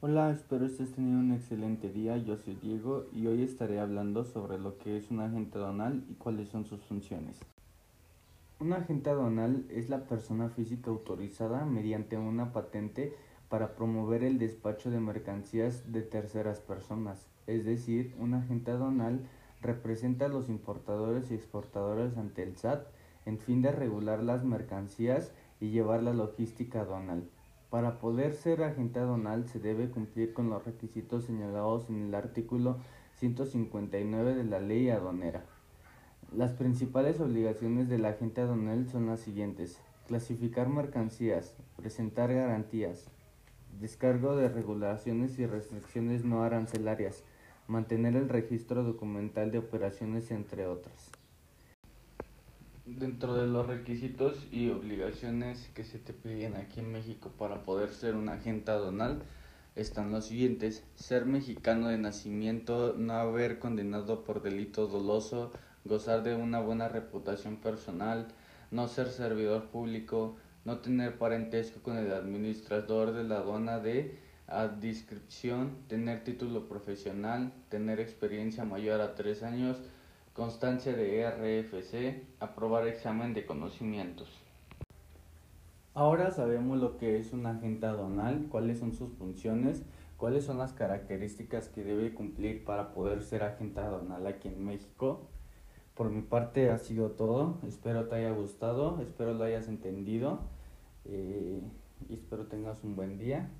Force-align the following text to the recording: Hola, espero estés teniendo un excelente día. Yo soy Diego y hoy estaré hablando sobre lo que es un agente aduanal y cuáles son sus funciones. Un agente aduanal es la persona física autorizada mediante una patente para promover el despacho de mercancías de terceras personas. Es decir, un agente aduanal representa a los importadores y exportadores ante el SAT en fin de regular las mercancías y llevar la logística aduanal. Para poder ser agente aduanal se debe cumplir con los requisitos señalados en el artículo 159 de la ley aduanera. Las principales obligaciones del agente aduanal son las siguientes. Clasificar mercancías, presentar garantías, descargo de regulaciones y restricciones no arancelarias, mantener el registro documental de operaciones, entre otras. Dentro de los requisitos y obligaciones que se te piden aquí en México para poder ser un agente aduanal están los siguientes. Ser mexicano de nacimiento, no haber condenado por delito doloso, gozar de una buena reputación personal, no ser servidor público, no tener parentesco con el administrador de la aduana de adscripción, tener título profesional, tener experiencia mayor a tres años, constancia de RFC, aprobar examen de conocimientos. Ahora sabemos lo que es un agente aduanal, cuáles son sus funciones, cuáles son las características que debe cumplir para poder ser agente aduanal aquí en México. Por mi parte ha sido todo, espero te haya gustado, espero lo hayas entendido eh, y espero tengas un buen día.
Hola, 0.00 0.30
espero 0.30 0.64
estés 0.64 0.92
teniendo 0.92 1.18
un 1.18 1.32
excelente 1.32 1.90
día. 1.90 2.16
Yo 2.18 2.36
soy 2.36 2.54
Diego 2.54 3.06
y 3.12 3.26
hoy 3.26 3.42
estaré 3.42 3.80
hablando 3.80 4.22
sobre 4.22 4.56
lo 4.56 4.78
que 4.78 4.96
es 4.96 5.10
un 5.10 5.18
agente 5.18 5.58
aduanal 5.58 6.04
y 6.08 6.14
cuáles 6.14 6.50
son 6.50 6.66
sus 6.66 6.80
funciones. 6.82 7.40
Un 8.60 8.74
agente 8.74 9.10
aduanal 9.10 9.66
es 9.70 9.88
la 9.88 10.06
persona 10.06 10.50
física 10.50 10.90
autorizada 10.90 11.64
mediante 11.64 12.16
una 12.16 12.52
patente 12.52 13.12
para 13.48 13.74
promover 13.74 14.22
el 14.22 14.38
despacho 14.38 14.88
de 14.92 15.00
mercancías 15.00 15.90
de 15.90 16.02
terceras 16.02 16.60
personas. 16.60 17.26
Es 17.48 17.64
decir, 17.64 18.14
un 18.20 18.34
agente 18.34 18.70
aduanal 18.70 19.22
representa 19.62 20.26
a 20.26 20.28
los 20.28 20.48
importadores 20.48 21.32
y 21.32 21.34
exportadores 21.34 22.16
ante 22.16 22.44
el 22.44 22.56
SAT 22.56 22.86
en 23.26 23.40
fin 23.40 23.62
de 23.62 23.72
regular 23.72 24.22
las 24.22 24.44
mercancías 24.44 25.32
y 25.58 25.70
llevar 25.70 26.04
la 26.04 26.12
logística 26.12 26.82
aduanal. 26.82 27.28
Para 27.70 27.98
poder 27.98 28.32
ser 28.32 28.62
agente 28.62 28.98
aduanal 28.98 29.46
se 29.46 29.58
debe 29.58 29.90
cumplir 29.90 30.32
con 30.32 30.48
los 30.48 30.64
requisitos 30.64 31.24
señalados 31.24 31.90
en 31.90 32.06
el 32.06 32.14
artículo 32.14 32.78
159 33.18 34.34
de 34.34 34.44
la 34.44 34.58
ley 34.58 34.88
aduanera. 34.88 35.44
Las 36.34 36.52
principales 36.52 37.20
obligaciones 37.20 37.88
del 37.88 38.06
agente 38.06 38.40
aduanal 38.40 38.88
son 38.88 39.06
las 39.06 39.20
siguientes. 39.20 39.80
Clasificar 40.06 40.70
mercancías, 40.70 41.54
presentar 41.76 42.32
garantías, 42.32 43.10
descargo 43.78 44.34
de 44.34 44.48
regulaciones 44.48 45.38
y 45.38 45.44
restricciones 45.44 46.24
no 46.24 46.44
arancelarias, 46.44 47.22
mantener 47.66 48.16
el 48.16 48.30
registro 48.30 48.82
documental 48.82 49.50
de 49.50 49.58
operaciones, 49.58 50.30
entre 50.30 50.66
otras. 50.66 51.10
Dentro 52.96 53.34
de 53.34 53.46
los 53.46 53.66
requisitos 53.66 54.46
y 54.50 54.70
obligaciones 54.70 55.70
que 55.74 55.84
se 55.84 55.98
te 55.98 56.14
piden 56.14 56.56
aquí 56.56 56.80
en 56.80 56.90
México 56.90 57.30
para 57.38 57.62
poder 57.62 57.90
ser 57.90 58.16
un 58.16 58.30
agente 58.30 58.70
aduanal 58.70 59.20
están 59.76 60.10
los 60.10 60.24
siguientes. 60.24 60.82
Ser 60.94 61.26
mexicano 61.26 61.88
de 61.88 61.98
nacimiento, 61.98 62.94
no 62.96 63.12
haber 63.12 63.58
condenado 63.58 64.24
por 64.24 64.40
delito 64.40 64.86
doloso, 64.86 65.52
gozar 65.84 66.22
de 66.22 66.34
una 66.34 66.60
buena 66.60 66.88
reputación 66.88 67.56
personal, 67.56 68.28
no 68.70 68.88
ser 68.88 69.08
servidor 69.08 69.66
público, 69.66 70.36
no 70.64 70.78
tener 70.78 71.18
parentesco 71.18 71.82
con 71.82 71.98
el 71.98 72.10
administrador 72.10 73.12
de 73.12 73.24
la 73.24 73.36
aduana 73.36 73.80
de 73.80 74.18
adscripción, 74.46 75.76
tener 75.88 76.24
título 76.24 76.68
profesional, 76.68 77.52
tener 77.68 78.00
experiencia 78.00 78.64
mayor 78.64 79.02
a 79.02 79.14
tres 79.14 79.42
años, 79.42 79.76
constancia 80.38 80.92
de 80.92 81.28
RFC, 81.28 82.22
aprobar 82.38 82.86
examen 82.86 83.34
de 83.34 83.44
conocimientos. 83.44 84.28
Ahora 85.94 86.30
sabemos 86.30 86.78
lo 86.78 86.96
que 86.96 87.18
es 87.18 87.32
un 87.32 87.44
agente 87.44 87.86
aduanal, 87.86 88.46
cuáles 88.48 88.78
son 88.78 88.94
sus 88.94 89.12
funciones, 89.14 89.82
cuáles 90.16 90.44
son 90.44 90.58
las 90.58 90.72
características 90.72 91.68
que 91.68 91.82
debe 91.82 92.14
cumplir 92.14 92.64
para 92.64 92.92
poder 92.92 93.24
ser 93.24 93.42
agente 93.42 93.80
aduanal 93.80 94.28
aquí 94.28 94.46
en 94.46 94.64
México. 94.64 95.26
Por 95.96 96.08
mi 96.10 96.22
parte 96.22 96.70
ha 96.70 96.78
sido 96.78 97.10
todo, 97.10 97.58
espero 97.66 98.06
te 98.06 98.14
haya 98.14 98.30
gustado, 98.30 99.00
espero 99.02 99.34
lo 99.34 99.42
hayas 99.42 99.66
entendido 99.66 100.38
eh, 101.04 101.60
y 102.08 102.14
espero 102.14 102.46
tengas 102.46 102.84
un 102.84 102.94
buen 102.94 103.18
día. 103.18 103.50